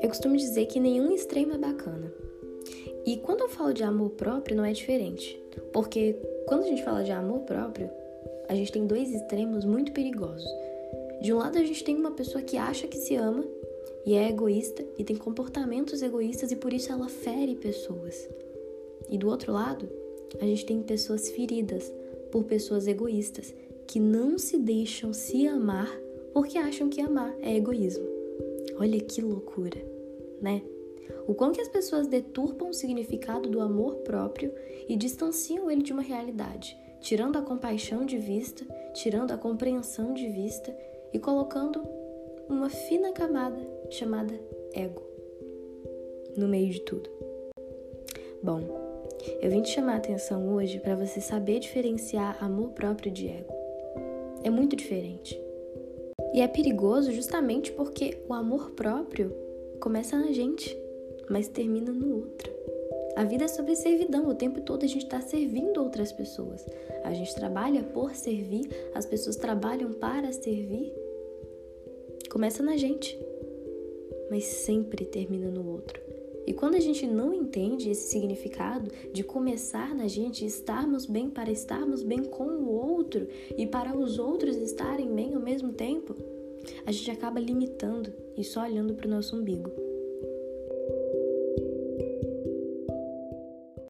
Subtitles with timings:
[0.00, 2.12] Eu costumo dizer que nenhum extremo é bacana.
[3.04, 5.40] E quando eu falo de amor próprio, não é diferente.
[5.72, 6.14] Porque
[6.46, 7.90] quando a gente fala de amor próprio,
[8.48, 10.48] a gente tem dois extremos muito perigosos.
[11.20, 13.44] De um lado, a gente tem uma pessoa que acha que se ama
[14.06, 18.28] e é egoísta e tem comportamentos egoístas e por isso ela fere pessoas.
[19.10, 19.88] E do outro lado,
[20.40, 21.92] a gente tem pessoas feridas
[22.30, 23.52] por pessoas egoístas
[23.86, 25.90] que não se deixam se amar
[26.32, 28.17] porque acham que amar é egoísmo.
[28.76, 29.78] Olha que loucura,
[30.40, 30.62] né?
[31.26, 34.52] O quão que as pessoas deturpam o significado do amor próprio
[34.88, 40.28] e distanciam ele de uma realidade, tirando a compaixão de vista, tirando a compreensão de
[40.28, 40.74] vista
[41.12, 41.82] e colocando
[42.48, 44.34] uma fina camada chamada
[44.72, 45.02] ego
[46.36, 47.10] no meio de tudo.
[48.42, 48.60] Bom,
[49.40, 53.52] eu vim te chamar a atenção hoje para você saber diferenciar amor próprio de ego.
[54.44, 55.38] É muito diferente.
[56.32, 59.34] E é perigoso justamente porque o amor próprio
[59.80, 60.76] começa na gente,
[61.28, 62.52] mas termina no outro.
[63.16, 66.64] A vida é sobre servidão, o tempo todo a gente está servindo outras pessoas.
[67.02, 70.92] A gente trabalha por servir, as pessoas trabalham para servir.
[72.30, 73.18] Começa na gente,
[74.30, 76.00] mas sempre termina no outro.
[76.48, 81.50] E quando a gente não entende esse significado de começar na gente, estarmos bem para
[81.50, 86.16] estarmos bem com o outro e para os outros estarem bem ao mesmo tempo,
[86.86, 89.87] a gente acaba limitando e só olhando para o nosso umbigo.